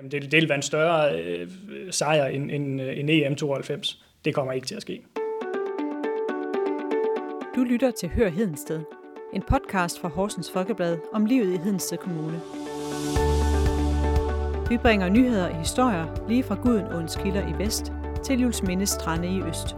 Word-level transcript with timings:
Jamen, 0.00 0.10
det, 0.10 0.22
det 0.22 0.32
vil 0.32 0.48
være 0.48 0.56
en 0.56 0.62
større 0.62 1.20
øh, 1.22 1.48
sejr 1.90 2.26
end, 2.26 2.50
end, 2.50 2.80
øh, 2.82 2.98
end 2.98 3.10
EM92. 3.10 4.02
Det 4.24 4.34
kommer 4.34 4.52
ikke 4.52 4.66
til 4.66 4.74
at 4.74 4.82
ske. 4.82 5.02
Du 7.56 7.64
lytter 7.64 7.90
til 7.90 8.08
Hør 8.08 8.28
Hedensted, 8.28 8.80
en 9.34 9.42
podcast 9.42 10.00
fra 10.00 10.08
Horsens 10.08 10.50
Folkeblad 10.50 10.98
om 11.12 11.26
livet 11.26 11.54
i 11.54 11.56
Hedensted 11.56 11.98
Kommune. 11.98 12.40
Vi 14.68 14.78
bringer 14.78 15.08
nyheder 15.08 15.48
og 15.48 15.58
historier 15.58 16.26
lige 16.28 16.42
fra 16.42 16.54
Gudenåens 16.54 17.16
kilder 17.16 17.48
i 17.48 17.64
vest 17.64 17.92
til 18.24 18.40
Jules 18.40 18.62
Mindes 18.62 18.88
strande 18.88 19.28
i 19.28 19.42
øst. 19.42 19.76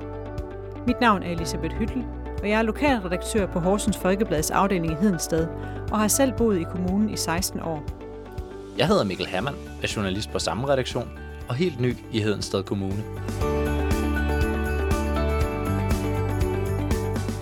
Mit 0.86 1.00
navn 1.00 1.23
er 1.23 1.30
Elisabeth 1.30 1.75
Hyttel, 1.75 2.04
og 2.43 2.48
jeg 2.48 2.59
er 2.59 2.62
lokalredaktør 2.62 3.46
på 3.46 3.59
Horsens 3.59 3.98
Folkeblads 3.98 4.50
afdeling 4.50 4.93
i 4.93 4.96
Hedensted 5.00 5.46
og 5.93 5.98
har 5.98 6.09
selv 6.09 6.32
boet 6.32 6.61
i 6.61 6.64
kommunen 6.64 7.11
i 7.11 7.16
16 7.16 7.61
år. 7.61 8.02
Jeg 8.79 8.89
hedder 8.89 9.04
Mikkel 9.04 9.27
Hermann, 9.27 9.57
er 9.82 9.93
journalist 9.96 10.30
på 10.30 10.38
samme 10.38 10.68
redaktion 10.68 11.18
og 11.48 11.55
helt 11.55 11.80
ny 11.80 11.96
i 12.12 12.20
Hedensted 12.20 12.62
Kommune. 12.62 13.05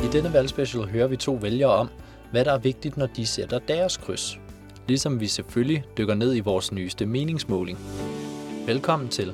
I 0.05 0.08
denne 0.12 0.32
valgspecial 0.32 0.88
hører 0.88 1.06
vi 1.06 1.16
to 1.16 1.38
vælgere 1.42 1.70
om, 1.70 1.88
hvad 2.30 2.45
der 2.45 2.52
er 2.52 2.58
vigtigt, 2.58 2.96
når 2.96 3.06
de 3.06 3.27
sætter 3.27 3.58
deres 3.58 3.96
kryds. 3.96 4.38
Ligesom 4.88 5.20
vi 5.20 5.27
selvfølgelig 5.27 5.84
dykker 5.98 6.14
ned 6.14 6.36
i 6.36 6.41
vores 6.41 6.72
nyeste 6.72 7.06
meningsmåling. 7.06 7.78
Velkommen 8.66 9.08
til. 9.08 9.33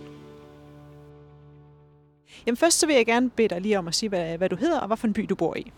Jamen 2.46 2.56
først 2.56 2.78
så 2.78 2.86
vil 2.86 2.96
jeg 2.96 3.06
gerne 3.06 3.30
bede 3.30 3.48
dig 3.48 3.60
lige 3.60 3.78
om 3.78 3.88
at 3.88 3.94
sige, 3.94 4.08
hvad, 4.08 4.38
hvad 4.38 4.48
du 4.48 4.56
hedder 4.56 4.80
og 4.80 4.86
hvad 4.86 4.96
for 4.96 5.06
en 5.06 5.12
by 5.12 5.26
du 5.28 5.34
bor 5.34 5.56
i. 5.56 5.72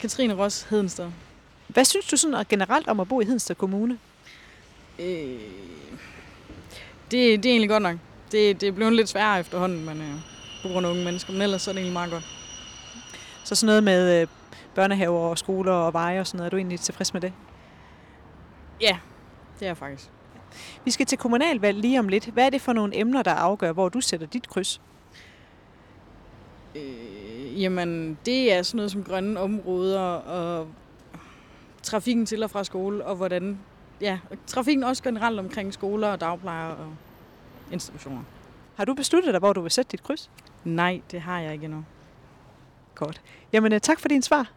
Katrine 0.00 0.34
Ross 0.34 0.62
Hedensted. 0.62 1.10
Hvad 1.68 1.84
synes 1.84 2.06
du 2.06 2.16
sådan 2.16 2.44
generelt 2.48 2.88
om 2.88 3.00
at 3.00 3.08
bo 3.08 3.20
i 3.20 3.24
Hedensted 3.24 3.54
Kommune? 3.54 3.98
Øh, 4.98 5.40
det, 7.10 7.42
det 7.42 7.46
er 7.46 7.50
egentlig 7.50 7.68
godt 7.68 7.82
nok. 7.82 7.96
Det, 8.32 8.60
det 8.60 8.68
er 8.68 8.72
blevet 8.72 8.92
lidt 8.92 9.08
sværere 9.08 9.40
efterhånden, 9.40 9.84
men, 9.84 10.00
øh, 10.00 10.14
på 10.62 10.68
grund 10.68 10.86
af 10.86 10.90
unge 10.90 11.04
mennesker, 11.04 11.32
men 11.32 11.42
ellers 11.42 11.62
så 11.62 11.70
er 11.70 11.72
det 11.72 11.80
egentlig 11.80 11.92
meget 11.92 12.10
godt. 12.10 12.24
Så 13.44 13.54
sådan 13.54 13.66
noget 13.66 13.84
med 13.84 14.20
øh, 14.20 14.26
børnehaver 14.74 15.18
og 15.18 15.38
skoler 15.38 15.72
og 15.72 15.92
veje 15.92 16.20
og 16.20 16.26
sådan 16.26 16.38
noget, 16.38 16.46
er 16.46 16.50
du 16.50 16.56
egentlig 16.56 16.80
tilfreds 16.80 17.12
med 17.12 17.20
det? 17.20 17.32
Ja, 18.80 18.98
det 19.58 19.62
er 19.62 19.66
jeg 19.66 19.76
faktisk. 19.76 20.10
Vi 20.84 20.90
skal 20.90 21.06
til 21.06 21.18
kommunalvalg 21.18 21.78
lige 21.78 21.98
om 21.98 22.08
lidt. 22.08 22.26
Hvad 22.26 22.46
er 22.46 22.50
det 22.50 22.60
for 22.60 22.72
nogle 22.72 22.98
emner, 22.98 23.22
der 23.22 23.30
afgør, 23.30 23.72
hvor 23.72 23.88
du 23.88 24.00
sætter 24.00 24.26
dit 24.26 24.48
kryds? 24.48 24.80
Øh, 26.74 27.62
jamen, 27.62 28.18
det 28.26 28.52
er 28.52 28.62
sådan 28.62 28.76
noget 28.76 28.92
som 28.92 29.04
grønne 29.04 29.40
områder 29.40 30.00
og 30.00 30.68
trafikken 31.82 32.26
til 32.26 32.42
og 32.42 32.50
fra 32.50 32.64
skole, 32.64 33.04
og 33.04 33.16
hvordan, 33.16 33.58
ja, 34.00 34.18
trafikken 34.46 34.84
også 34.84 35.02
generelt 35.02 35.38
omkring 35.38 35.72
skoler 35.72 36.08
og 36.08 36.20
dagplejer 36.20 36.68
og 36.68 36.92
institutioner. 37.72 38.22
Har 38.76 38.84
du 38.84 38.94
besluttet 38.94 39.32
dig, 39.32 39.38
hvor 39.38 39.52
du 39.52 39.60
vil 39.60 39.70
sætte 39.70 39.90
dit 39.90 40.02
kryds? 40.02 40.30
Nej, 40.64 41.00
det 41.10 41.20
har 41.20 41.40
jeg 41.40 41.52
ikke 41.52 41.64
endnu. 41.64 41.84
Godt. 42.94 43.20
Jamen, 43.52 43.72
øh, 43.72 43.80
tak 43.80 44.00
for 44.00 44.08
din 44.08 44.22
svar. 44.22 44.50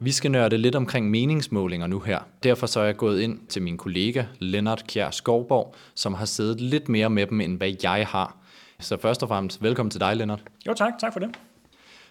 Vi 0.00 0.12
skal 0.12 0.30
nørde 0.30 0.58
lidt 0.58 0.74
omkring 0.74 1.10
meningsmålinger 1.10 1.86
nu 1.86 2.00
her. 2.00 2.18
Derfor 2.42 2.66
så 2.66 2.80
er 2.80 2.84
jeg 2.84 2.96
gået 2.96 3.20
ind 3.20 3.46
til 3.46 3.62
min 3.62 3.76
kollega 3.76 4.24
Lennart 4.38 4.86
Kjær 4.86 5.10
Skovborg, 5.10 5.74
som 5.94 6.14
har 6.14 6.24
siddet 6.24 6.60
lidt 6.60 6.88
mere 6.88 7.10
med 7.10 7.26
dem, 7.26 7.40
end 7.40 7.56
hvad 7.56 7.72
jeg 7.82 8.06
har. 8.06 8.36
Så 8.80 8.96
først 8.96 9.22
og 9.22 9.28
fremmest, 9.28 9.62
velkommen 9.62 9.90
til 9.90 10.00
dig, 10.00 10.16
Lennart. 10.16 10.42
Jo 10.66 10.74
tak, 10.74 10.92
tak 11.00 11.12
for 11.12 11.20
det. 11.20 11.36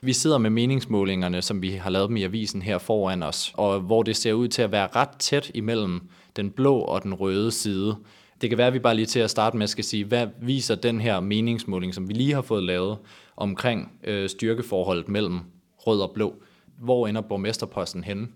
Vi 0.06 0.14
sidder 0.14 0.38
med 0.38 0.50
meningsmålingerne, 0.50 1.42
som 1.42 1.62
vi 1.62 1.70
har 1.70 1.90
lavet 1.90 2.09
dem 2.09 2.18
i 2.18 2.23
avisen 2.23 2.62
her 2.62 2.78
foran 2.78 3.23
os, 3.23 3.54
og 3.58 3.80
hvor 3.80 4.04
det 4.04 4.16
ser 4.16 4.34
ud 4.34 4.48
til 4.48 4.62
at 4.62 4.72
være 4.72 4.88
ret 4.96 5.09
tæt 5.20 5.52
imellem 5.54 6.02
den 6.36 6.52
blå 6.52 6.80
og 6.80 7.04
den 7.04 7.14
røde 7.14 7.52
side. 7.52 7.96
Det 8.42 8.50
kan 8.50 8.58
være, 8.58 8.68
at 8.68 8.74
vi 8.74 8.80
bare 8.80 8.96
lige 8.96 9.06
til 9.06 9.20
at 9.20 9.30
starte 9.30 9.58
med 9.58 9.68
skal 9.68 9.84
sige, 9.84 10.06
hvad 10.06 10.28
viser 10.42 10.76
den 10.76 11.02
her 11.02 11.20
meningsmåling, 11.20 11.94
som 11.94 12.09
vi 12.09 12.14
lige 12.14 12.34
har 12.34 12.42
fået 12.42 12.64
lavet 12.64 12.98
omkring 13.38 13.92
øh, 14.03 14.30
styrkeforholdet 14.30 15.09
mellem 15.09 15.40
rød 15.78 16.02
og 16.02 16.12
blå. 16.12 16.34
Hvor 16.80 17.08
ender 17.08 17.22
borgmesterposten 17.22 18.03
henne? 18.03 18.28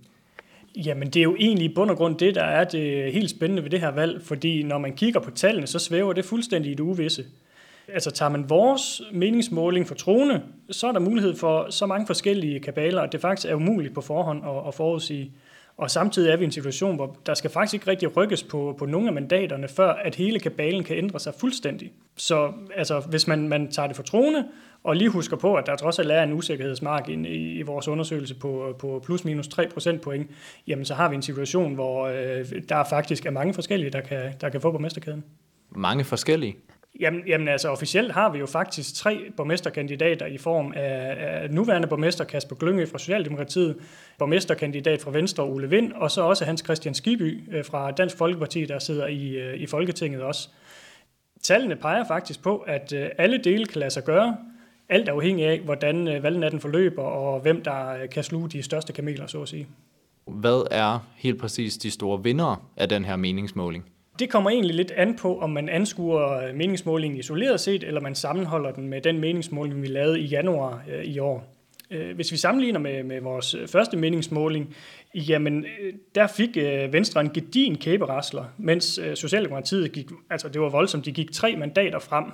Jamen, 0.85 1.07
det 1.07 1.19
er 1.19 1.23
jo 1.23 1.35
egentlig 1.39 1.65
i 1.65 1.73
bund 1.73 1.91
og 1.91 1.97
grund 1.97 2.17
det, 2.17 2.35
der 2.35 2.43
er 2.43 2.63
det 2.63 3.13
helt 3.13 3.29
spændende 3.29 3.63
ved 3.63 3.69
det 3.69 3.79
her 3.79 3.91
valg, 3.91 4.21
fordi 4.21 4.63
når 4.63 4.77
man 4.77 4.95
kigger 4.95 5.19
på 5.19 5.31
tallene, 5.31 5.67
så 5.67 5.79
svæver 5.79 6.13
det 6.13 6.25
fuldstændig 6.25 6.71
i 6.71 6.75
det 6.75 6.83
uvisse. 6.83 7.25
Altså 7.93 8.11
tager 8.11 8.29
man 8.29 8.49
vores 8.49 9.01
meningsmåling 9.13 9.87
for 9.87 9.95
troende, 9.95 10.41
så 10.69 10.87
er 10.87 10.91
der 10.91 10.99
mulighed 10.99 11.35
for 11.35 11.67
så 11.69 11.85
mange 11.85 12.07
forskellige 12.07 12.59
kabaler, 12.59 13.01
at 13.01 13.11
det 13.11 13.21
faktisk 13.21 13.51
er 13.51 13.55
umuligt 13.55 13.93
på 13.93 14.01
forhånd 14.01 14.45
at, 14.45 14.67
at 14.67 14.73
forudsige. 14.73 15.31
Og 15.77 15.91
samtidig 15.91 16.31
er 16.31 16.37
vi 16.37 16.43
i 16.43 16.45
en 16.45 16.51
situation, 16.51 16.95
hvor 16.95 17.17
der 17.25 17.33
skal 17.33 17.49
faktisk 17.49 17.73
ikke 17.73 17.87
rigtig 17.87 18.17
rykkes 18.17 18.43
på, 18.43 18.75
på 18.79 18.85
nogle 18.85 19.07
af 19.07 19.13
mandaterne, 19.13 19.67
før 19.67 19.93
at 19.93 20.15
hele 20.15 20.39
kabalen 20.39 20.83
kan 20.83 20.97
ændre 20.97 21.19
sig 21.19 21.33
fuldstændig. 21.39 21.91
Så 22.15 22.53
altså, 22.75 22.99
hvis 22.99 23.27
man, 23.27 23.47
man 23.47 23.71
tager 23.71 23.87
det 23.87 23.95
for 23.95 24.03
troende, 24.03 24.45
og 24.83 24.95
lige 24.95 25.09
husker 25.09 25.37
på, 25.37 25.55
at 25.55 25.65
der 25.65 25.75
trods 25.75 25.99
alt 25.99 26.11
er 26.11 26.23
en 26.23 26.33
usikkerhedsmargin 26.33 27.25
i, 27.25 27.59
i 27.59 27.61
vores 27.61 27.87
undersøgelse 27.87 28.35
på, 28.35 28.75
på 28.79 29.01
plus 29.05 29.25
minus 29.25 29.47
3 29.47 29.67
procentpoint, 29.73 30.31
jamen 30.67 30.85
så 30.85 30.93
har 30.93 31.09
vi 31.09 31.15
en 31.15 31.21
situation, 31.21 31.73
hvor 31.73 32.07
øh, 32.07 32.45
der 32.69 32.83
faktisk 32.83 33.25
er 33.25 33.31
mange 33.31 33.53
forskellige, 33.53 33.89
der 33.89 34.01
kan, 34.01 34.33
der 34.41 34.49
kan 34.49 34.61
få 34.61 34.71
på 34.71 34.77
mesterkæden. 34.77 35.23
Mange 35.69 36.03
forskellige? 36.03 36.55
Jamen, 36.99 37.23
jamen 37.27 37.47
altså 37.47 37.69
officielt 37.69 38.11
har 38.11 38.31
vi 38.31 38.39
jo 38.39 38.45
faktisk 38.45 38.95
tre 38.95 39.31
borgmesterkandidater 39.37 40.25
i 40.25 40.37
form 40.37 40.73
af, 40.75 41.15
af 41.17 41.49
nuværende 41.49 41.87
borgmester 41.87 42.23
Kasper 42.23 42.55
Glynge 42.55 42.87
fra 42.87 42.97
Socialdemokratiet, 42.97 43.77
borgmesterkandidat 44.17 45.01
fra 45.01 45.11
Venstre 45.11 45.43
Ole 45.43 45.69
Vind, 45.69 45.93
og 45.93 46.11
så 46.11 46.21
også 46.21 46.45
Hans 46.45 46.61
Christian 46.61 46.93
Skiby 46.93 47.55
øh, 47.55 47.65
fra 47.65 47.91
Dansk 47.91 48.17
Folkeparti, 48.17 48.65
der 48.65 48.79
sidder 48.79 49.07
i, 49.07 49.29
øh, 49.29 49.53
i 49.57 49.65
Folketinget 49.65 50.21
også. 50.21 50.49
Tallene 51.43 51.75
peger 51.75 52.03
faktisk 52.07 52.43
på, 52.43 52.57
at 52.57 52.93
øh, 52.93 53.09
alle 53.17 53.37
dele 53.37 53.65
kan 53.65 53.79
lade 53.79 53.91
sig 53.91 54.03
gøre, 54.03 54.37
alt 54.89 55.09
afhængig 55.09 55.45
af, 55.45 55.59
hvordan 55.59 56.23
valgnatten 56.23 56.59
forløber, 56.59 57.03
og 57.03 57.39
hvem 57.39 57.63
der 57.63 58.07
kan 58.11 58.23
sluge 58.23 58.49
de 58.49 58.63
største 58.63 58.93
kameler, 58.93 59.27
så 59.27 59.41
at 59.41 59.49
sige. 59.49 59.67
Hvad 60.27 60.67
er 60.71 60.99
helt 61.15 61.39
præcis 61.39 61.77
de 61.77 61.91
store 61.91 62.23
vinder 62.23 62.69
af 62.77 62.89
den 62.89 63.05
her 63.05 63.15
meningsmåling? 63.15 63.85
Det 64.19 64.29
kommer 64.29 64.49
egentlig 64.49 64.75
lidt 64.75 64.91
an 64.91 65.15
på, 65.15 65.39
om 65.39 65.49
man 65.49 65.69
anskuer 65.69 66.53
meningsmålingen 66.53 67.19
isoleret 67.19 67.59
set, 67.59 67.83
eller 67.83 68.01
man 68.01 68.15
sammenholder 68.15 68.71
den 68.71 68.87
med 68.87 69.01
den 69.01 69.19
meningsmåling, 69.19 69.81
vi 69.81 69.87
lavede 69.87 70.19
i 70.19 70.25
januar 70.25 70.83
øh, 70.91 71.03
i 71.05 71.19
år. 71.19 71.53
Øh, 71.91 72.15
hvis 72.15 72.31
vi 72.31 72.37
sammenligner 72.37 72.79
med, 72.79 73.03
med 73.03 73.21
vores 73.21 73.55
første 73.67 73.97
meningsmåling, 73.97 74.75
jamen 75.15 75.65
øh, 75.81 75.93
der 76.15 76.27
fik 76.27 76.57
øh, 76.57 76.93
Venstre 76.93 77.21
en 77.21 77.29
gedin 77.29 77.75
kæberasler, 77.75 78.45
mens 78.57 78.99
Socialdemokratiet 79.15 79.91
gik, 79.91 80.05
altså 80.29 80.49
det 80.49 80.61
var 80.61 80.69
voldsomt, 80.69 81.05
de 81.05 81.11
gik 81.11 81.31
tre 81.31 81.55
mandater 81.55 81.99
frem 81.99 82.25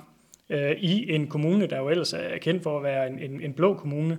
øh, 0.50 0.70
i 0.70 1.14
en 1.14 1.26
kommune, 1.26 1.66
der 1.66 1.78
jo 1.78 1.88
ellers 1.88 2.12
er 2.12 2.38
kendt 2.38 2.62
for 2.62 2.76
at 2.76 2.82
være 2.82 3.08
en, 3.08 3.18
en, 3.18 3.40
en 3.40 3.52
blå 3.52 3.74
kommune. 3.74 4.18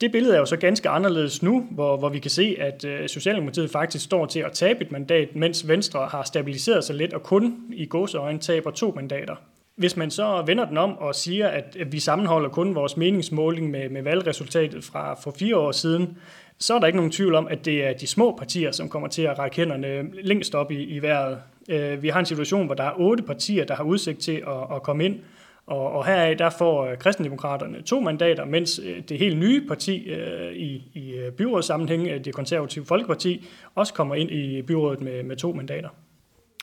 Det 0.00 0.12
billede 0.12 0.34
er 0.34 0.38
jo 0.38 0.46
så 0.46 0.56
ganske 0.56 0.88
anderledes 0.88 1.42
nu, 1.42 1.66
hvor, 1.70 1.96
hvor 1.96 2.08
vi 2.08 2.18
kan 2.18 2.30
se, 2.30 2.56
at 2.58 2.84
øh, 2.84 3.08
Socialdemokratiet 3.08 3.70
faktisk 3.70 4.04
står 4.04 4.26
til 4.26 4.40
at 4.40 4.52
tabe 4.52 4.84
et 4.84 4.92
mandat, 4.92 5.36
mens 5.36 5.68
Venstre 5.68 6.06
har 6.06 6.22
stabiliseret 6.22 6.84
sig 6.84 6.96
lidt 6.96 7.12
og 7.12 7.22
kun 7.22 7.56
i 7.72 7.86
gåseøjne 7.86 8.38
taber 8.38 8.70
to 8.70 8.92
mandater. 8.96 9.34
Hvis 9.76 9.96
man 9.96 10.10
så 10.10 10.42
vender 10.46 10.64
den 10.64 10.78
om 10.78 10.98
og 10.98 11.14
siger, 11.14 11.48
at 11.48 11.76
vi 11.90 12.00
sammenholder 12.00 12.48
kun 12.48 12.74
vores 12.74 12.96
meningsmåling 12.96 13.70
med, 13.70 13.88
med 13.88 14.02
valgresultatet 14.02 14.84
fra 14.84 15.14
for 15.14 15.34
fire 15.38 15.56
år 15.56 15.72
siden, 15.72 16.16
så 16.58 16.74
er 16.74 16.78
der 16.78 16.86
ikke 16.86 16.96
nogen 16.96 17.12
tvivl 17.12 17.34
om, 17.34 17.48
at 17.50 17.64
det 17.64 17.84
er 17.84 17.92
de 17.92 18.06
små 18.06 18.36
partier, 18.38 18.72
som 18.72 18.88
kommer 18.88 19.08
til 19.08 19.22
at 19.22 19.38
række 19.38 19.56
hænderne 19.56 20.04
længst 20.22 20.54
op 20.54 20.70
i, 20.70 20.84
i 20.84 21.02
vejret. 21.02 21.38
Øh, 21.68 22.02
vi 22.02 22.08
har 22.08 22.20
en 22.20 22.26
situation, 22.26 22.66
hvor 22.66 22.74
der 22.74 22.84
er 22.84 22.92
otte 23.00 23.22
partier, 23.22 23.64
der 23.64 23.74
har 23.74 23.84
udsigt 23.84 24.20
til 24.20 24.42
at, 24.46 24.76
at 24.76 24.82
komme 24.82 25.04
ind, 25.04 25.20
og, 25.66 25.92
og 25.92 26.06
heraf 26.06 26.36
der 26.36 26.50
får 26.50 26.86
øh, 26.86 26.98
kristendemokraterne 26.98 27.82
to 27.82 28.00
mandater, 28.00 28.44
mens 28.44 28.80
øh, 28.84 29.02
det 29.08 29.18
helt 29.18 29.38
nye 29.38 29.66
parti 29.68 30.04
øh, 30.04 30.52
i, 30.52 30.90
i 30.94 31.12
øh, 31.12 31.32
byrådssammenhæng, 31.32 32.24
det 32.24 32.34
konservative 32.34 32.84
Folkeparti, 32.84 33.44
også 33.74 33.94
kommer 33.94 34.14
ind 34.14 34.30
i 34.30 34.62
byrådet 34.62 35.00
med, 35.00 35.22
med 35.22 35.36
to 35.36 35.52
mandater. 35.52 35.88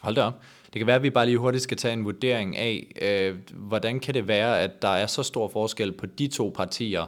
Hold 0.02 0.16
da 0.16 0.22
op. 0.22 0.34
Det 0.74 0.80
kan 0.80 0.88
være, 0.88 0.96
at 0.96 1.04
vi 1.04 1.10
bare 1.10 1.26
lige 1.26 1.38
hurtigt 1.38 1.64
skal 1.64 1.78
tage 1.78 1.94
en 1.94 2.06
vurdering 2.06 2.58
af, 2.58 2.88
øh, 3.02 3.36
hvordan 3.54 4.00
kan 4.00 4.14
det 4.14 4.28
være, 4.28 4.60
at 4.60 4.82
der 4.82 4.88
er 4.88 5.08
så 5.08 5.24
stor 5.24 5.48
forskel 5.48 5.92
på 5.92 6.06
de 6.06 6.28
to 6.28 6.54
partier 6.56 7.06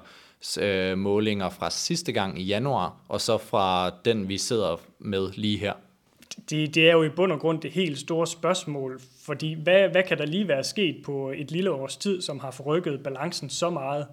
øh, 0.59 0.97
målinger 0.97 1.49
fra 1.49 1.69
sidste 1.69 2.11
gang 2.11 2.39
i 2.39 2.43
januar, 2.43 2.95
og 3.09 3.21
så 3.21 3.37
fra 3.37 3.91
den, 4.05 4.29
vi 4.29 4.37
sidder 4.37 4.81
med 4.99 5.31
lige 5.33 5.57
her? 5.57 5.73
Det, 6.49 6.75
det 6.75 6.89
er 6.89 6.91
jo 6.91 7.03
i 7.03 7.09
bund 7.09 7.31
og 7.31 7.39
grund 7.39 7.61
det 7.61 7.71
helt 7.71 7.99
store 7.99 8.27
spørgsmål, 8.27 8.99
fordi 9.25 9.53
hvad, 9.53 9.89
hvad 9.89 10.03
kan 10.03 10.17
der 10.17 10.25
lige 10.25 10.47
være 10.47 10.63
sket 10.63 10.95
på 11.05 11.33
et 11.35 11.51
lille 11.51 11.71
års 11.71 11.97
tid, 11.97 12.21
som 12.21 12.39
har 12.39 12.51
forrykket 12.51 13.03
balancen 13.03 13.49
så 13.49 13.69
meget? 13.69 14.05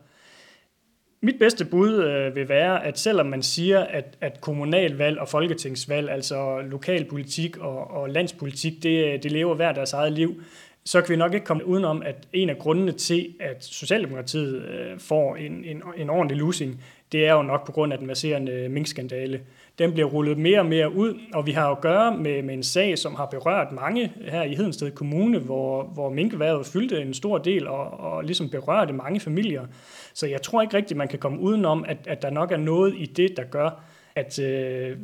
Mit 1.21 1.39
bedste 1.39 1.65
bud 1.65 1.95
øh, 1.95 2.37
vil 2.37 2.49
være, 2.49 2.85
at 2.85 2.99
selvom 2.99 3.27
man 3.27 3.43
siger, 3.43 3.81
at, 3.81 4.19
at 4.21 4.41
kommunalvalg 4.41 5.19
og 5.19 5.29
folketingsvalg, 5.29 6.11
altså 6.11 6.61
lokalpolitik 6.61 7.57
og, 7.57 7.91
og 7.91 8.11
landspolitik, 8.11 8.83
det, 8.83 9.23
det 9.23 9.33
lever 9.33 9.55
hver 9.55 9.73
deres 9.73 9.93
eget 9.93 10.13
liv, 10.13 10.43
så 10.85 11.01
kan 11.01 11.11
vi 11.11 11.17
nok 11.17 11.35
ikke 11.35 11.47
komme 11.47 11.67
udenom, 11.67 12.03
at 12.03 12.29
en 12.33 12.51
af 12.51 12.59
grundene 12.59 12.93
til, 12.93 13.35
at 13.41 13.65
Socialdemokratiet 13.65 14.65
øh, 14.65 14.99
får 14.99 15.37
en, 15.37 15.65
en, 15.65 15.83
en 15.97 16.11
ordentlig 16.11 16.39
losing, 16.39 16.83
det 17.13 17.27
er 17.27 17.33
jo 17.33 17.43
nok 17.43 17.67
på 17.67 17.73
grund 17.73 17.93
af 17.93 17.99
den 17.99 18.09
baserende 18.09 18.69
minkskandale. 18.69 19.41
den 19.79 19.93
bliver 19.93 20.09
rullet 20.09 20.39
mere 20.39 20.61
og 20.61 20.67
mere 20.67 20.95
ud, 20.95 21.21
og 21.35 21.47
vi 21.47 21.53
har 21.53 21.71
at 21.71 21.81
gøre 21.81 22.19
med, 22.19 22.43
med 22.43 22.55
en 22.55 22.63
sag, 22.63 22.99
som 22.99 23.15
har 23.15 23.27
berørt 23.27 23.73
mange 23.73 24.13
her 24.29 24.43
i 24.43 24.55
Hedensted 24.55 24.91
Kommune, 24.91 25.39
hvor, 25.39 25.83
hvor 25.83 26.11
minkværet 26.11 26.67
fyldte 26.67 27.03
en 27.03 27.15
stor 27.15 27.39
del 27.39 27.67
og, 27.67 28.01
og 28.01 28.25
ligesom 28.25 28.49
berørte 28.49 28.93
mange 28.93 29.21
familier. 29.21 29.67
Så 30.15 30.27
jeg 30.27 30.43
tror 30.43 30.63
ikke 30.63 30.77
rigtigt, 30.77 30.99
man 30.99 31.09
kan 31.09 31.19
komme 31.19 31.41
udenom, 31.41 31.85
at, 31.89 31.99
at 32.07 32.23
der 32.23 32.31
nok 32.31 32.53
er 32.53 32.57
noget 32.57 32.95
i 32.99 33.07
det, 33.07 33.37
der 33.37 33.45
gør, 33.45 33.85
at 34.15 34.39
øh, 34.39 34.97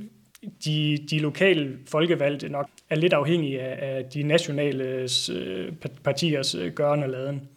de, 0.64 0.98
de 1.10 1.18
lokale 1.18 1.78
folkevalgte 1.88 2.48
nok 2.48 2.68
er 2.90 2.96
lidt 2.96 3.12
afhængige 3.12 3.60
af, 3.60 3.96
af 3.96 4.04
de 4.04 4.22
nationale 4.22 5.08
øh, 5.32 5.72
partiers 6.04 6.54
øh, 6.54 6.72
gørne 6.72 7.04
og 7.04 7.10
laden. 7.10 7.48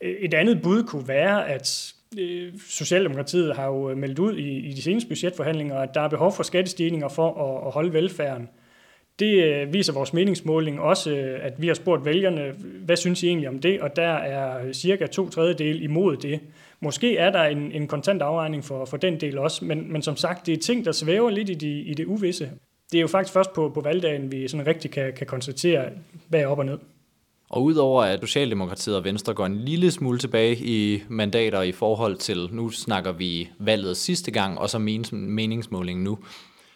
Et 0.00 0.34
andet 0.34 0.62
bud 0.62 0.82
kunne 0.82 1.08
være, 1.08 1.48
at 1.48 1.94
Øh, 2.18 2.52
Socialdemokratiet 2.68 3.56
har 3.56 3.66
jo 3.66 3.90
øh, 3.90 3.96
meldt 3.96 4.18
ud 4.18 4.36
i, 4.36 4.58
i 4.58 4.72
de 4.72 4.82
seneste 4.82 5.08
budgetforhandlinger, 5.08 5.76
at 5.76 5.94
der 5.94 6.00
er 6.00 6.08
behov 6.08 6.32
for 6.32 6.42
skattestigninger 6.42 7.08
for 7.08 7.28
at, 7.28 7.66
at 7.66 7.72
holde 7.72 7.92
velfærden. 7.92 8.48
Det 9.18 9.44
øh, 9.44 9.72
viser 9.72 9.92
vores 9.92 10.12
meningsmåling 10.12 10.80
også, 10.80 11.36
at 11.42 11.62
vi 11.62 11.66
har 11.66 11.74
spurgt 11.74 12.04
vælgerne, 12.04 12.54
hvad 12.84 12.96
synes 12.96 13.22
I 13.22 13.26
egentlig 13.26 13.48
om 13.48 13.58
det, 13.58 13.80
og 13.80 13.96
der 13.96 14.12
er 14.12 14.72
cirka 14.72 15.06
to 15.06 15.28
tredjedel 15.28 15.82
imod 15.82 16.16
det. 16.16 16.40
Måske 16.80 17.16
er 17.16 17.30
der 17.30 17.42
en, 17.42 17.72
en 17.72 17.88
kontant 17.88 18.22
afregning 18.22 18.64
for, 18.64 18.84
for 18.84 18.96
den 18.96 19.20
del 19.20 19.38
også, 19.38 19.64
men, 19.64 19.92
men 19.92 20.02
som 20.02 20.16
sagt, 20.16 20.46
det 20.46 20.54
er 20.54 20.58
ting, 20.58 20.84
der 20.84 20.92
svæver 20.92 21.30
lidt 21.30 21.50
i, 21.50 21.54
de, 21.54 21.80
i 21.80 21.94
det 21.94 22.06
uvisse. 22.06 22.50
Det 22.92 22.98
er 22.98 23.02
jo 23.02 23.06
faktisk 23.06 23.32
først 23.32 23.52
på, 23.52 23.68
på 23.74 23.80
valgdagen, 23.80 24.32
vi 24.32 24.48
sådan 24.48 24.66
rigtig 24.66 24.90
kan, 24.90 25.12
kan 25.12 25.26
konstatere, 25.26 25.90
hvad 26.28 26.40
er 26.40 26.46
op 26.46 26.58
og 26.58 26.66
ned. 26.66 26.78
Og 27.50 27.62
udover 27.62 28.02
at 28.02 28.20
Socialdemokratiet 28.20 28.96
og 28.96 29.04
Venstre 29.04 29.34
går 29.34 29.46
en 29.46 29.56
lille 29.56 29.90
smule 29.90 30.18
tilbage 30.18 30.56
i 30.56 31.02
mandater 31.08 31.62
i 31.62 31.72
forhold 31.72 32.16
til, 32.16 32.48
nu 32.52 32.70
snakker 32.70 33.12
vi 33.12 33.50
valget 33.58 33.96
sidste 33.96 34.30
gang, 34.30 34.58
og 34.58 34.70
så 34.70 34.78
meningsmåling 35.12 36.02
nu, 36.02 36.18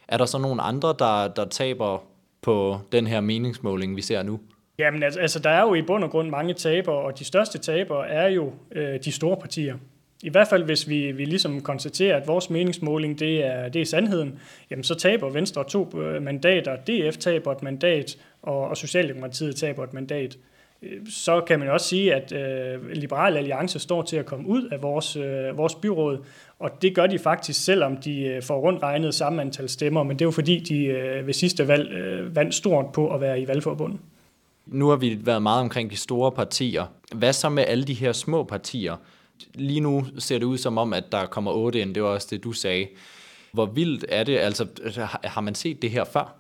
er 0.09 0.17
der 0.17 0.27
så 0.27 0.39
nogle 0.39 0.63
andre, 0.63 0.95
der, 0.99 1.29
der 1.29 1.45
taber 1.45 2.03
på 2.43 2.79
den 2.93 3.07
her 3.07 3.21
meningsmåling, 3.21 3.97
vi 3.97 4.03
ser 4.03 4.23
nu? 4.23 4.41
Jamen 4.79 5.03
altså, 5.03 5.21
altså, 5.21 5.39
der 5.39 5.51
er 5.51 5.63
jo 5.63 5.75
i 5.75 5.83
bund 5.83 6.05
og 6.05 6.11
grund 6.11 6.29
mange 6.31 6.55
tabere, 6.55 6.97
og 6.97 7.19
de 7.19 7.25
største 7.25 7.59
tabere 7.59 8.09
er 8.09 8.29
jo 8.29 8.53
øh, 8.73 8.99
de 9.05 9.13
store 9.13 9.37
partier. 9.37 9.77
I 10.23 10.31
hvert 10.31 10.49
fald 10.49 10.65
hvis 10.65 10.89
vi, 10.89 11.13
vi 11.13 11.25
ligesom 11.25 11.61
konstaterer, 11.61 12.17
at 12.17 12.29
vores 12.29 12.51
meningsmåling 12.51 13.19
det 13.19 13.45
er, 13.45 13.69
det 13.69 13.83
er 13.83 13.87
sandheden, 13.87 14.39
jamen 14.71 14.85
så 14.85 14.95
taber 14.95 15.31
Venstre 15.31 15.65
to 15.65 16.01
øh, 16.01 16.23
mandater, 16.23 16.77
DF 16.77 17.17
taber 17.17 17.53
et 17.53 17.63
mandat, 17.63 18.19
og, 18.43 18.69
og 18.69 18.77
Socialdemokratiet 18.77 19.57
taber 19.57 19.85
et 19.85 19.95
mandat. 19.95 20.39
Så 21.11 21.41
kan 21.41 21.59
man 21.59 21.71
også 21.71 21.87
sige, 21.89 22.15
at 22.15 22.33
øh, 22.33 22.91
Liberal 22.91 23.37
Alliance 23.37 23.79
står 23.79 24.03
til 24.03 24.17
at 24.17 24.27
komme 24.27 24.49
ud 24.49 24.69
af 24.73 24.83
vores, 24.83 25.17
øh, 25.17 25.59
vores 25.59 25.75
byråd, 25.75 26.19
og 26.59 26.83
det 26.83 26.95
gør 26.95 27.07
de 27.07 27.19
faktisk, 27.19 27.65
selvom 27.65 27.97
de 27.97 28.21
øh, 28.21 28.43
får 28.43 28.61
rundt 28.61 28.83
regnet 28.83 29.15
samme 29.15 29.43
antal 29.43 29.69
stemmer, 29.69 30.03
men 30.03 30.19
det 30.19 30.21
er 30.25 30.27
jo 30.27 30.31
fordi, 30.31 30.59
de 30.59 30.85
øh, 30.85 31.27
ved 31.27 31.35
sidste 31.35 31.69
valg 31.69 31.93
øh, 31.93 32.37
vandt 32.37 32.55
stort 32.55 32.93
på 32.93 33.15
at 33.15 33.21
være 33.21 33.41
i 33.41 33.49
valgforbundet. 33.49 34.01
Nu 34.67 34.89
har 34.89 34.97
vi 34.97 35.19
været 35.27 35.43
meget 35.43 35.61
omkring 35.61 35.91
de 35.91 35.97
store 35.97 36.33
partier. 36.33 36.85
Hvad 37.15 37.33
så 37.33 37.49
med 37.49 37.65
alle 37.67 37.85
de 37.85 37.95
her 37.95 38.13
små 38.13 38.45
partier? 38.45 38.97
Lige 39.55 39.81
nu 39.81 40.07
ser 40.19 40.39
det 40.39 40.47
ud 40.47 40.59
som 40.59 40.79
om, 40.79 40.93
at 40.93 41.05
der 41.13 41.27
kommer 41.27 41.53
otte 41.53 41.81
ind. 41.81 41.95
Det 41.95 42.03
var 42.03 42.09
også 42.09 42.29
det, 42.31 42.45
du 42.45 42.53
sagde. 42.53 42.87
Hvor 43.53 43.67
vildt 43.67 44.05
er 44.09 44.25
det? 44.25 44.39
Altså, 44.39 44.67
har 45.25 45.41
man 45.41 45.55
set 45.55 45.83
det 45.83 45.91
her 45.91 46.05
før? 46.05 46.35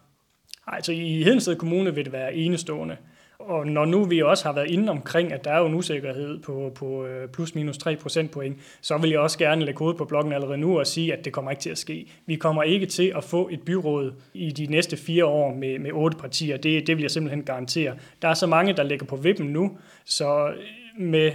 Altså, 0.66 0.92
i 0.92 1.22
Hedensted 1.22 1.56
Kommune 1.56 1.94
vil 1.94 2.04
det 2.04 2.12
være 2.12 2.34
enestående. 2.34 2.96
Og 3.40 3.66
når 3.66 3.84
nu 3.84 4.04
vi 4.04 4.22
også 4.22 4.44
har 4.44 4.52
været 4.52 4.70
inde 4.70 4.90
omkring, 4.90 5.32
at 5.32 5.44
der 5.44 5.50
er 5.50 5.58
jo 5.58 5.66
en 5.66 5.74
usikkerhed 5.74 6.38
på, 6.38 6.72
på 6.74 7.04
øh, 7.06 7.28
plus 7.28 7.54
minus 7.54 7.78
3 7.78 7.96
procentpoint, 7.96 8.58
så 8.80 8.98
vil 8.98 9.10
jeg 9.10 9.20
også 9.20 9.38
gerne 9.38 9.64
lægge 9.64 9.78
hovedet 9.78 9.98
på 9.98 10.04
blokken 10.04 10.32
allerede 10.32 10.58
nu 10.58 10.78
og 10.78 10.86
sige, 10.86 11.12
at 11.12 11.24
det 11.24 11.32
kommer 11.32 11.50
ikke 11.50 11.60
til 11.60 11.70
at 11.70 11.78
ske. 11.78 12.10
Vi 12.26 12.36
kommer 12.36 12.62
ikke 12.62 12.86
til 12.86 13.12
at 13.16 13.24
få 13.24 13.48
et 13.52 13.62
byråd 13.62 14.12
i 14.34 14.50
de 14.50 14.66
næste 14.66 14.96
fire 14.96 15.24
år 15.24 15.54
med, 15.54 15.78
med 15.78 15.90
otte 15.92 16.16
partier. 16.18 16.56
Det, 16.56 16.86
det 16.86 16.96
vil 16.96 17.02
jeg 17.02 17.10
simpelthen 17.10 17.44
garantere. 17.44 17.96
Der 18.22 18.28
er 18.28 18.34
så 18.34 18.46
mange, 18.46 18.72
der 18.72 18.82
ligger 18.82 19.06
på 19.06 19.16
vippen 19.16 19.46
nu, 19.46 19.78
så 20.04 20.52
med 20.98 21.32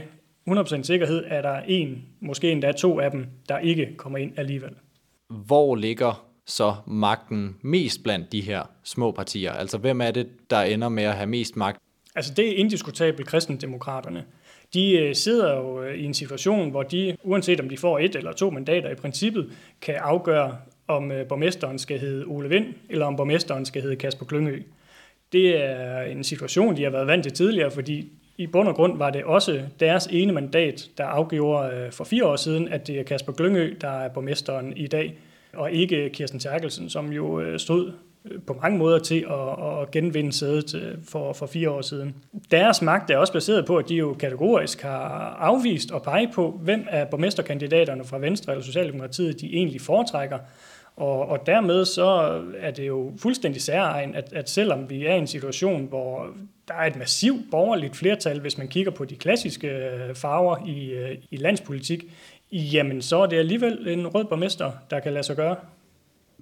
100% 0.50 0.84
sikkerhed 0.84 1.24
er 1.28 1.42
der 1.42 1.60
en, 1.68 2.04
måske 2.20 2.52
endda 2.52 2.72
to 2.72 3.00
af 3.00 3.12
dem, 3.12 3.26
der 3.50 3.58
ikke 3.58 3.96
kommer 3.98 4.18
ind 4.18 4.40
alligevel. 4.40 4.72
Hvor 5.30 5.76
ligger 5.76 6.26
så 6.48 6.76
magten 6.88 7.56
mest 7.62 8.04
blandt 8.04 8.32
de 8.32 8.42
her 8.42 8.70
små 8.84 9.12
partier? 9.12 9.52
Altså 9.52 9.78
hvem 9.78 10.02
er 10.02 10.12
det, 10.12 10.28
der 10.50 10.62
ender 10.62 10.90
med 10.90 11.04
at 11.04 11.14
have 11.14 11.28
mest 11.28 11.56
magt? 11.56 11.82
Altså 12.15 12.33
det 12.33 12.50
er 12.50 12.56
indiskutabelt 12.56 13.27
kristendemokraterne. 13.27 14.25
De 14.74 14.98
øh, 14.98 15.15
sidder 15.15 15.56
jo 15.57 15.83
øh, 15.83 15.95
i 15.95 16.04
en 16.04 16.13
situation, 16.13 16.69
hvor 16.69 16.83
de, 16.83 17.18
uanset 17.24 17.60
om 17.60 17.69
de 17.69 17.77
får 17.77 18.00
et 18.00 18.15
eller 18.15 18.33
to 18.33 18.50
mandater 18.50 18.89
i 18.89 18.95
princippet, 18.95 19.51
kan 19.81 19.95
afgøre, 19.95 20.57
om 20.88 21.12
øh, 21.12 21.27
borgmesteren 21.27 21.80
skal 21.80 22.00
hedde 22.00 22.25
Ole 22.25 22.50
Vind, 22.50 22.65
eller 22.89 23.06
om 23.06 23.15
borgmesteren 23.15 23.65
skal 23.65 23.81
hedde 23.81 23.95
Kasper 23.95 24.25
Klyngø. 24.25 24.62
Det 25.31 25.63
er 25.63 26.01
en 26.01 26.24
situation, 26.24 26.77
de 26.77 26.83
har 26.83 26.89
været 26.89 27.07
vant 27.07 27.24
til 27.24 27.33
tidligere, 27.33 27.71
fordi 27.71 28.12
i 28.38 28.48
bund 28.48 28.68
og 28.68 28.75
grund 28.75 28.98
var 28.98 29.09
det 29.09 29.24
også 29.24 29.62
deres 29.80 30.07
ene 30.12 30.33
mandat, 30.33 30.89
der 30.98 31.06
afgjorde 31.06 31.92
for 31.92 32.04
fire 32.04 32.25
år 32.25 32.36
siden, 32.36 32.68
at 32.68 32.88
det 32.88 33.00
er 33.00 33.04
Kasper 33.04 33.33
Glyngø, 33.33 33.74
der 33.81 33.89
er 33.89 34.09
borgmesteren 34.09 34.77
i 34.77 34.88
dag, 34.88 35.18
og 35.54 35.71
ikke 35.71 36.09
Kirsten 36.09 36.39
Terkelsen, 36.39 36.89
som 36.89 37.12
jo 37.13 37.57
stod 37.57 37.92
på 38.48 38.58
mange 38.62 38.78
måder 38.78 39.00
til 39.00 39.25
at, 39.30 39.81
at 39.81 39.92
genvinde 39.92 40.34
sædet 40.34 40.75
øh, 40.75 40.98
for, 41.10 41.34
for 41.34 41.46
fire 41.46 41.70
år 41.70 41.81
siden. 41.81 42.16
Deres 42.52 42.81
magt 42.81 43.10
er 43.10 43.18
også 43.18 43.34
baseret 43.34 43.66
på, 43.66 43.78
at 43.78 43.90
de 43.90 43.96
jo 43.96 44.14
kategorisk 44.14 44.81
har 44.81 45.38
afvist 45.40 45.92
og 45.92 46.04
pege 46.04 46.30
på, 46.34 46.60
hvem 46.62 46.88
af 46.90 47.08
borgmesterkandidaterne 47.08 48.06
fra 48.06 48.18
Venstre 48.18 48.52
eller 48.52 48.64
Socialdemokratiet, 48.64 49.42
de 49.42 49.56
egentlig 49.56 49.81
foretrækker. 49.81 50.38
Og, 50.96 51.25
og 51.30 51.46
dermed 51.46 51.86
så 51.86 52.42
er 52.60 52.72
det 52.72 52.88
jo 52.88 53.14
fuldstændig 53.18 53.62
særegen, 53.62 54.16
at, 54.16 54.34
at 54.34 54.50
selvom 54.50 54.90
vi 54.90 55.06
er 55.06 55.16
i 55.16 55.18
en 55.18 55.28
situation, 55.28 55.86
hvor 55.86 56.28
der 56.68 56.74
er 56.74 56.86
et 56.86 56.96
massivt 56.96 57.42
borgerligt 57.52 57.96
flertal, 57.96 58.40
hvis 58.40 58.58
man 58.58 58.68
kigger 58.68 58.92
på 58.92 59.06
de 59.06 59.16
klassiske 59.16 59.68
øh, 59.68 60.16
farver 60.16 60.68
i, 60.68 60.92
øh, 60.92 61.18
i 61.31 61.38
landspolitik, 61.38 62.06
jamen 62.52 63.02
så 63.02 63.18
er 63.18 63.26
det 63.26 63.38
alligevel 63.38 63.88
en 63.88 64.08
rød 64.08 64.26
borgmester, 64.26 64.72
der 64.90 65.00
kan 65.00 65.14
lade 65.14 65.24
sig 65.24 65.36
gøre. 65.36 65.56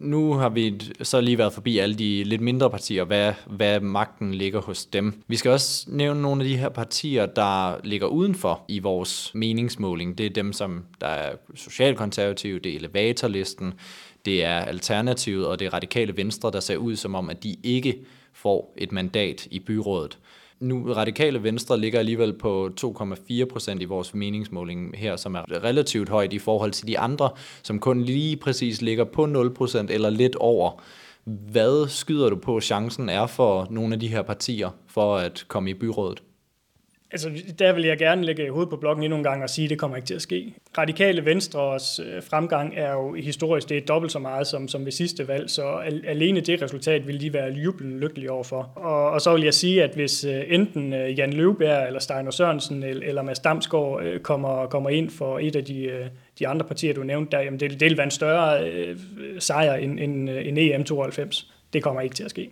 Nu 0.01 0.33
har 0.33 0.49
vi 0.49 0.81
så 1.01 1.21
lige 1.21 1.37
været 1.37 1.53
forbi 1.53 1.77
alle 1.77 1.95
de 1.95 2.23
lidt 2.23 2.41
mindre 2.41 2.69
partier, 2.69 3.03
hvad, 3.03 3.33
hvad 3.47 3.79
magten 3.79 4.33
ligger 4.33 4.61
hos 4.61 4.85
dem. 4.85 5.23
Vi 5.27 5.35
skal 5.35 5.51
også 5.51 5.85
nævne 5.87 6.21
nogle 6.21 6.43
af 6.43 6.49
de 6.49 6.57
her 6.57 6.69
partier, 6.69 7.25
der 7.25 7.75
ligger 7.83 8.07
udenfor 8.07 8.65
i 8.67 8.79
vores 8.79 9.31
meningsmåling. 9.33 10.17
Det 10.17 10.25
er 10.25 10.29
dem, 10.29 10.53
som 10.53 10.83
der 11.01 11.07
er 11.07 11.35
socialkonservative, 11.55 12.59
det 12.59 12.71
er 12.71 12.75
elevatorlisten, 12.75 13.73
det 14.25 14.43
er 14.43 14.59
Alternativet 14.59 15.47
og 15.47 15.59
det 15.59 15.73
radikale 15.73 16.17
venstre, 16.17 16.51
der 16.51 16.59
ser 16.59 16.77
ud 16.77 16.95
som 16.95 17.15
om, 17.15 17.29
at 17.29 17.43
de 17.43 17.55
ikke 17.63 17.99
får 18.33 18.73
et 18.77 18.91
mandat 18.91 19.47
i 19.51 19.59
byrådet 19.59 20.17
nu 20.61 20.93
radikale 20.93 21.43
venstre 21.43 21.79
ligger 21.79 21.99
alligevel 21.99 22.33
på 22.33 22.69
2,4 22.81 23.45
procent 23.45 23.81
i 23.81 23.85
vores 23.85 24.13
meningsmåling 24.13 24.93
her, 24.97 25.15
som 25.15 25.35
er 25.35 25.63
relativt 25.63 26.09
højt 26.09 26.33
i 26.33 26.39
forhold 26.39 26.71
til 26.71 26.87
de 26.87 26.99
andre, 26.99 27.29
som 27.63 27.79
kun 27.79 28.01
lige 28.01 28.37
præcis 28.37 28.81
ligger 28.81 29.03
på 29.03 29.25
0 29.25 29.53
procent 29.53 29.91
eller 29.91 30.09
lidt 30.09 30.35
over. 30.35 30.81
Hvad 31.23 31.87
skyder 31.87 32.29
du 32.29 32.35
på, 32.35 32.61
chancen 32.61 33.09
er 33.09 33.27
for 33.27 33.67
nogle 33.69 33.93
af 33.93 33.99
de 33.99 34.07
her 34.07 34.21
partier 34.21 34.69
for 34.87 35.17
at 35.17 35.45
komme 35.47 35.69
i 35.69 35.73
byrådet? 35.73 36.21
Altså, 37.11 37.29
der 37.59 37.73
vil 37.73 37.83
jeg 37.83 37.97
gerne 37.97 38.25
lægge 38.25 38.51
hovedet 38.51 38.69
på 38.69 38.77
blokken 38.77 39.03
endnu 39.03 39.17
en 39.17 39.23
gang 39.23 39.43
og 39.43 39.49
sige, 39.49 39.65
at 39.65 39.69
det 39.69 39.79
kommer 39.79 39.97
ikke 39.97 40.07
til 40.07 40.13
at 40.13 40.21
ske. 40.21 40.53
Radikale 40.77 41.25
Venstres 41.25 41.99
øh, 41.99 42.23
fremgang 42.23 42.73
er 42.77 42.91
jo 42.91 43.13
historisk 43.13 43.69
det 43.69 43.77
er 43.77 43.81
dobbelt 43.81 44.11
så 44.11 44.19
meget 44.19 44.47
som, 44.47 44.67
som 44.67 44.85
ved 44.85 44.91
sidste 44.91 45.27
valg, 45.27 45.49
så 45.49 45.63
alene 46.07 46.39
det 46.39 46.61
resultat 46.61 47.07
vil 47.07 47.21
de 47.21 47.33
være 47.33 47.51
jublende 47.51 47.99
lykkelige 47.99 48.31
overfor. 48.31 48.71
Og, 48.75 49.11
og 49.11 49.21
så 49.21 49.33
vil 49.33 49.43
jeg 49.43 49.53
sige, 49.53 49.83
at 49.83 49.95
hvis 49.95 50.23
øh, 50.23 50.43
enten 50.47 50.93
øh, 50.93 51.19
Jan 51.19 51.33
Løvberg 51.33 51.87
eller 51.87 51.99
Steiner 51.99 52.31
Sørensen 52.31 52.83
eller 52.83 53.21
Mads 53.21 53.39
Damsgaard 53.39 54.19
kommer, 54.23 54.65
kommer 54.65 54.89
ind 54.89 55.09
for 55.09 55.39
et 55.39 55.55
af 55.55 55.65
de, 55.65 56.09
de 56.39 56.47
andre 56.47 56.65
partier, 56.65 56.93
du 56.93 57.03
nævnte 57.03 57.37
der, 57.37 57.43
jamen 57.43 57.59
det, 57.59 57.71
det 57.71 57.81
vil 57.81 57.97
være 57.97 58.05
en 58.05 58.11
større 58.11 58.67
sejr 59.39 59.73
end, 59.73 59.99
end, 59.99 60.29
end 60.29 60.89
EM92. 60.89 61.45
Det 61.73 61.83
kommer 61.83 62.01
ikke 62.01 62.15
til 62.15 62.23
at 62.23 62.29
ske. 62.29 62.49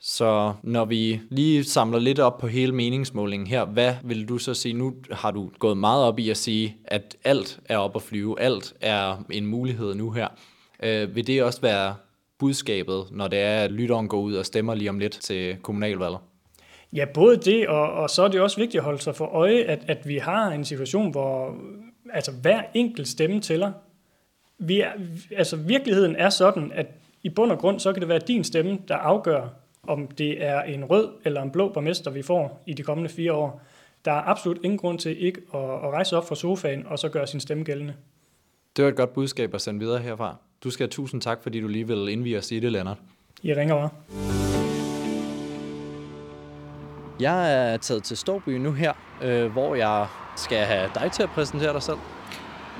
Så 0.00 0.52
når 0.62 0.84
vi 0.84 1.20
lige 1.30 1.64
samler 1.64 1.98
lidt 1.98 2.18
op 2.18 2.38
på 2.38 2.46
hele 2.46 2.72
meningsmålingen 2.72 3.46
her, 3.46 3.64
hvad 3.64 3.94
vil 4.04 4.28
du 4.28 4.38
så 4.38 4.54
sige? 4.54 4.74
Nu 4.74 4.94
har 5.10 5.30
du 5.30 5.50
gået 5.58 5.76
meget 5.76 6.04
op 6.04 6.18
i 6.18 6.30
at 6.30 6.36
sige, 6.36 6.76
at 6.84 7.16
alt 7.24 7.60
er 7.64 7.76
op 7.76 7.96
at 7.96 8.02
flyve, 8.02 8.40
alt 8.40 8.74
er 8.80 9.24
en 9.30 9.46
mulighed 9.46 9.94
nu 9.94 10.10
her. 10.10 10.28
Øh, 10.82 11.14
vil 11.14 11.26
det 11.26 11.42
også 11.42 11.60
være 11.60 11.94
budskabet, 12.38 13.04
når 13.10 13.28
det 13.28 13.38
er, 13.38 13.64
at 13.64 13.72
lytteren 13.72 14.08
går 14.08 14.20
ud 14.20 14.34
og 14.34 14.46
stemmer 14.46 14.74
lige 14.74 14.90
om 14.90 14.98
lidt 14.98 15.12
til 15.12 15.56
kommunalvalget? 15.62 16.18
Ja, 16.92 17.04
både 17.14 17.36
det, 17.36 17.68
og, 17.68 17.92
og 17.92 18.10
så 18.10 18.22
er 18.22 18.28
det 18.28 18.40
også 18.40 18.56
vigtigt 18.56 18.80
at 18.80 18.84
holde 18.84 19.02
sig 19.02 19.16
for 19.16 19.24
øje, 19.24 19.62
at, 19.62 19.84
at 19.88 20.08
vi 20.08 20.18
har 20.18 20.50
en 20.50 20.64
situation, 20.64 21.10
hvor 21.10 21.56
altså, 22.12 22.32
hver 22.32 22.62
enkelt 22.74 23.08
stemme 23.08 23.40
tæller. 23.40 23.72
Vi 24.58 24.80
er, 24.80 24.92
altså, 25.36 25.56
virkeligheden 25.56 26.16
er 26.16 26.30
sådan, 26.30 26.72
at 26.74 26.86
i 27.22 27.28
bund 27.28 27.52
og 27.52 27.58
grund, 27.58 27.80
så 27.80 27.92
kan 27.92 28.00
det 28.00 28.08
være 28.08 28.18
din 28.18 28.44
stemme, 28.44 28.78
der 28.88 28.96
afgør, 28.96 29.48
om 29.86 30.06
det 30.06 30.44
er 30.44 30.62
en 30.62 30.84
rød 30.84 31.08
eller 31.24 31.42
en 31.42 31.50
blå 31.50 31.72
borgmester, 31.72 32.10
vi 32.10 32.22
får 32.22 32.62
i 32.66 32.74
de 32.74 32.82
kommende 32.82 33.10
fire 33.10 33.32
år. 33.32 33.62
Der 34.04 34.12
er 34.12 34.28
absolut 34.28 34.58
ingen 34.64 34.78
grund 34.78 34.98
til 34.98 35.24
ikke 35.24 35.40
at, 35.54 35.60
at 35.60 35.90
rejse 35.90 36.16
op 36.16 36.28
fra 36.28 36.34
sofaen 36.34 36.86
og 36.86 36.98
så 36.98 37.08
gøre 37.08 37.26
sin 37.26 37.40
stemme 37.40 37.64
gældende. 37.64 37.94
Det 38.76 38.84
var 38.84 38.90
et 38.90 38.96
godt 38.96 39.12
budskab 39.12 39.54
at 39.54 39.60
sende 39.60 39.80
videre 39.80 39.98
herfra. 39.98 40.36
Du 40.64 40.70
skal 40.70 40.84
have 40.84 40.90
tusind 40.90 41.20
tak, 41.20 41.42
fordi 41.42 41.60
du 41.60 41.68
lige 41.68 41.86
vil 41.86 42.08
indvige 42.08 42.38
os 42.38 42.52
i 42.52 42.60
det, 42.60 42.72
Lennart. 42.72 42.98
I 43.42 43.54
ringer 43.54 43.74
bare. 43.74 43.88
Jeg 47.20 47.72
er 47.72 47.76
taget 47.76 48.02
til 48.04 48.16
Storby 48.16 48.48
nu 48.48 48.72
her, 48.72 48.92
øh, 49.22 49.52
hvor 49.52 49.74
jeg 49.74 50.06
skal 50.36 50.58
have 50.58 50.90
dig 50.94 51.12
til 51.12 51.22
at 51.22 51.28
præsentere 51.28 51.72
dig 51.72 51.82
selv. 51.82 51.98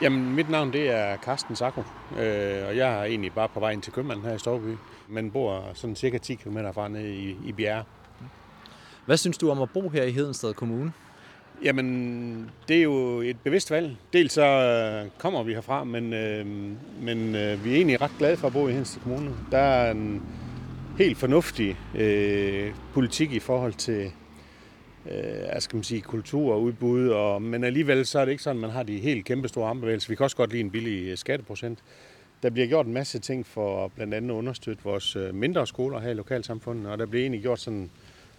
Jamen, 0.02 0.34
mit 0.34 0.50
navn 0.50 0.72
det 0.72 0.90
er 0.90 1.16
Carsten 1.16 1.56
Sacco, 1.56 1.80
øh, 2.18 2.66
og 2.68 2.76
jeg 2.76 3.00
er 3.00 3.04
egentlig 3.04 3.32
bare 3.32 3.48
på 3.48 3.60
vej 3.60 3.70
ind 3.70 3.82
til 3.82 3.92
købmanden 3.92 4.24
her 4.24 4.34
i 4.34 4.38
Storby, 4.38 4.76
men 5.08 5.30
bor 5.30 5.70
sådan 5.74 5.96
cirka 5.96 6.18
10 6.18 6.34
km 6.34 6.58
fra 6.74 6.88
nede 6.88 7.14
i, 7.14 7.36
i 7.46 7.52
Bjerre. 7.52 7.84
Hvad 9.06 9.16
synes 9.16 9.38
du 9.38 9.50
om 9.50 9.62
at 9.62 9.70
bo 9.70 9.88
her 9.88 10.02
i 10.02 10.10
Hedensted 10.12 10.54
Kommune? 10.54 10.92
Jamen, 11.62 12.50
det 12.68 12.78
er 12.78 12.82
jo 12.82 13.20
et 13.20 13.36
bevidst 13.44 13.70
valg. 13.70 13.96
Dels 14.12 14.32
så 14.32 14.44
øh, 14.44 15.10
kommer 15.18 15.42
vi 15.42 15.54
herfra, 15.54 15.84
men, 15.84 16.12
øh, 16.12 16.46
men 17.00 17.34
øh, 17.34 17.64
vi 17.64 17.70
er 17.70 17.76
egentlig 17.76 18.00
ret 18.00 18.14
glade 18.18 18.36
for 18.36 18.46
at 18.46 18.52
bo 18.52 18.68
i 18.68 18.70
Hedensted 18.70 19.02
Kommune. 19.02 19.30
Der 19.50 19.58
er 19.58 19.90
en 19.90 20.22
helt 20.98 21.18
fornuftig 21.18 21.76
øh, 21.94 22.72
politik 22.92 23.32
i 23.32 23.40
forhold 23.40 23.72
til 23.72 24.12
øh, 25.11 25.61
skal 25.61 25.76
man 25.76 25.84
sige, 25.84 26.00
kultur 26.00 26.54
og 26.54 26.62
udbud, 26.62 27.08
og, 27.08 27.42
men 27.42 27.64
alligevel 27.64 28.06
så 28.06 28.18
er 28.18 28.25
det 28.25 28.32
ikke 28.32 28.42
sådan, 28.42 28.56
at 28.56 28.61
man 28.61 28.70
har 28.70 28.82
de 28.82 28.99
helt 28.99 29.25
kæmpe 29.25 29.49
store 29.49 29.68
armbevægelser. 29.68 30.08
Vi 30.08 30.14
kan 30.16 30.25
også 30.25 30.37
godt 30.37 30.50
lide 30.50 30.61
en 30.61 30.70
billig 30.70 31.08
øh, 31.08 31.16
skatteprocent. 31.16 31.78
Der 32.42 32.50
bliver 32.50 32.68
gjort 32.68 32.87
en 32.87 32.92
masse 32.92 33.18
ting 33.18 33.46
for 33.46 33.88
blandt 33.88 34.14
andet 34.14 34.30
at 34.30 34.34
understøtte 34.34 34.84
vores 34.84 35.16
øh, 35.16 35.34
mindre 35.34 35.66
skoler 35.66 36.00
her 36.00 36.11
i 36.11 36.14
lokalsamfundet, 36.14 36.92
og 36.92 36.99
der 36.99 37.06
bliver 37.06 37.23
egentlig 37.23 37.42
gjort 37.42 37.61
sådan 37.61 37.90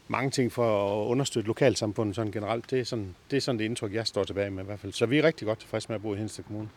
mange 0.07 0.31
ting 0.31 0.51
for 0.51 1.01
at 1.03 1.07
understøtte 1.07 1.47
lokalsamfundet 1.47 2.15
sådan 2.15 2.31
generelt. 2.31 2.71
Det 2.71 2.79
er 2.79 2.83
sådan, 2.83 3.15
det 3.31 3.37
er 3.37 3.41
sådan 3.41 3.59
det 3.59 3.65
indtryk, 3.65 3.93
jeg 3.93 4.07
står 4.07 4.23
tilbage 4.23 4.51
med 4.51 4.63
i 4.63 4.65
hvert 4.65 4.79
fald. 4.79 4.93
Så 4.93 5.05
vi 5.05 5.17
er 5.17 5.23
rigtig 5.23 5.47
godt 5.47 5.59
tilfredse 5.59 5.87
med 5.89 5.95
at 5.95 6.01
bo 6.01 6.13
i 6.13 6.17
Hensted 6.17 6.43
Kommune. 6.43 6.69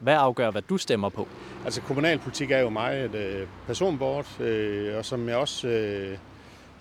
Hvad 0.00 0.14
afgør, 0.14 0.50
hvad 0.50 0.62
du 0.62 0.78
stemmer 0.78 1.08
på? 1.08 1.28
Altså 1.64 1.80
kommunalpolitik 1.80 2.50
er 2.50 2.58
jo 2.58 2.68
meget 2.68 3.14
øh, 3.14 3.46
personbord, 3.66 4.40
øh, 4.40 4.96
og 4.96 5.04
som 5.04 5.28
jeg 5.28 5.36
også 5.36 5.68
øh, 5.68 6.18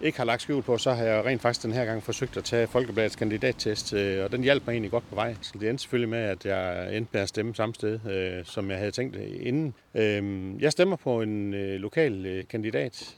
ikke 0.04 0.18
har 0.18 0.26
lagt 0.26 0.42
skjul 0.42 0.62
på, 0.62 0.78
så 0.78 0.94
har 0.94 1.04
jeg 1.04 1.26
rent 1.26 1.42
faktisk 1.42 1.64
den 1.64 1.74
her 1.74 1.86
gang 1.86 2.04
forsøgt 2.04 2.38
at 2.38 2.44
tage 2.44 2.68
Folkebladets 2.68 3.16
kandidattest, 3.16 3.94
øh, 3.94 4.24
og 4.24 4.32
den 4.32 4.44
hjalp 4.44 4.64
mig 4.66 4.74
egentlig 4.74 4.92
godt 4.92 5.10
på 5.10 5.16
vej. 5.16 5.36
Så 5.42 5.54
det 5.60 5.70
endte 5.70 5.82
selvfølgelig 5.82 6.10
med, 6.10 6.20
at 6.20 6.46
jeg 6.46 6.96
endte 6.98 7.10
med 7.14 7.22
at 7.22 7.30
stemme 7.30 7.56
samme 7.56 7.76
sted, 7.76 8.00
øh, 8.10 8.46
som 8.46 8.70
jeg 8.70 8.78
havde 8.78 8.92
tænkt 8.92 9.16
inden. 9.16 9.74
Øh, 9.96 10.62
jeg 10.62 10.72
stemmer 10.72 10.96
på 10.96 11.22
en 11.22 11.54
øh, 11.54 11.80
lokal 11.80 12.46
kandidat 12.50 13.16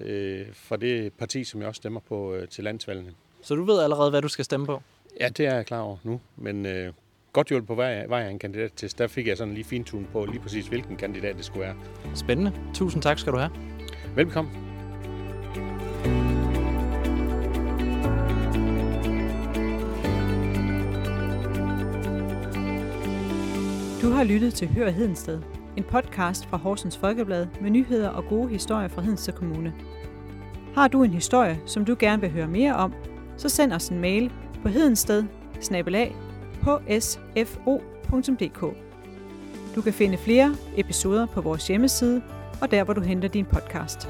fra 0.53 0.77
det 0.77 1.13
parti, 1.13 1.43
som 1.43 1.59
jeg 1.59 1.67
også 1.67 1.79
stemmer 1.79 1.99
på 1.99 2.37
til 2.49 2.63
landsvalgene. 2.63 3.11
Så 3.41 3.55
du 3.55 3.63
ved 3.63 3.79
allerede, 3.79 4.09
hvad 4.09 4.21
du 4.21 4.27
skal 4.27 4.45
stemme 4.45 4.65
på? 4.65 4.81
Ja, 5.19 5.29
det 5.29 5.45
er 5.45 5.55
jeg 5.55 5.65
klar 5.65 5.79
over 5.79 5.97
nu, 6.03 6.19
men 6.37 6.65
øh, 6.65 6.93
godt 7.33 7.47
hjulpet 7.47 7.67
på 7.67 7.75
vej, 7.75 8.05
vej 8.05 8.21
af 8.21 8.29
en 8.29 8.39
kandidattest. 8.39 8.97
Der 8.97 9.07
fik 9.07 9.27
jeg 9.27 9.37
sådan 9.37 9.53
lige 9.53 9.63
fintun 9.63 10.07
på 10.11 10.25
lige 10.25 10.39
præcis, 10.39 10.67
hvilken 10.67 10.95
kandidat 10.95 11.35
det 11.35 11.45
skulle 11.45 11.61
være. 11.61 11.75
Spændende. 12.15 12.51
Tusind 12.73 13.01
tak 13.01 13.19
skal 13.19 13.33
du 13.33 13.37
have. 13.37 13.51
Velkommen. 14.15 14.74
Du 24.05 24.11
har 24.11 24.23
lyttet 24.23 24.53
til 24.53 24.67
Hør 24.67 24.89
Hedensted, 24.89 25.41
en 25.77 25.83
podcast 25.83 26.45
fra 26.45 26.57
Horsens 26.57 26.97
Folkeblad 26.97 27.47
med 27.61 27.69
nyheder 27.69 28.09
og 28.09 28.23
gode 28.29 28.49
historier 28.49 28.87
fra 28.87 29.01
Hedensted 29.01 29.33
Kommune. 29.33 29.73
Har 30.75 30.87
du 30.87 31.03
en 31.03 31.13
historie, 31.13 31.59
som 31.65 31.85
du 31.85 31.95
gerne 31.99 32.21
vil 32.21 32.31
høre 32.31 32.47
mere 32.47 32.75
om, 32.75 32.93
så 33.37 33.49
send 33.49 33.73
os 33.73 33.89
en 33.89 33.99
mail 33.99 34.31
på 34.61 34.69
hedensted 34.69 35.23
Du 39.75 39.81
kan 39.81 39.93
finde 39.93 40.17
flere 40.17 40.55
episoder 40.77 41.25
på 41.25 41.41
vores 41.41 41.67
hjemmeside 41.67 42.21
og 42.61 42.71
der, 42.71 42.83
hvor 42.83 42.93
du 42.93 43.01
henter 43.01 43.29
din 43.29 43.45
podcast. 43.45 44.09